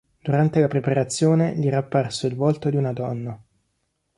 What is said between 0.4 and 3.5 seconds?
la preparazione gli era apparso il volto di una donna.